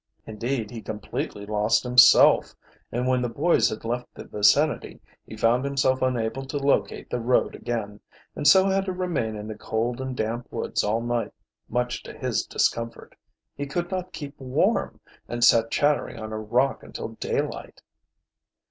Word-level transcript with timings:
Indeed, 0.25 0.71
he 0.71 0.81
completely 0.81 1.45
lost 1.45 1.83
himself, 1.83 2.55
and 2.91 3.07
when 3.07 3.21
the 3.21 3.29
boys 3.29 3.69
had 3.69 3.85
left 3.85 4.07
the 4.15 4.23
vicinity 4.23 4.99
he 5.27 5.37
found 5.37 5.63
himself 5.63 6.01
unable 6.01 6.43
to 6.43 6.57
locate 6.57 7.11
the 7.11 7.19
road 7.19 7.53
again, 7.53 7.99
and 8.35 8.47
so 8.47 8.65
had 8.65 8.85
to 8.85 8.93
remain 8.93 9.35
in 9.35 9.47
the 9.47 9.53
cold 9.55 10.01
and 10.01 10.17
damp 10.17 10.51
woods 10.51 10.83
all 10.83 11.01
night, 11.03 11.33
much 11.69 12.01
to 12.01 12.17
his 12.17 12.47
discomfort. 12.47 13.13
He 13.55 13.67
could 13.67 13.91
not 13.91 14.11
keep 14.11 14.39
warm, 14.39 14.99
and 15.27 15.43
sat 15.43 15.69
chattering 15.69 16.17
on 16.19 16.33
a 16.33 16.39
rock 16.39 16.81
until 16.81 17.09
daylight. 17.09 17.83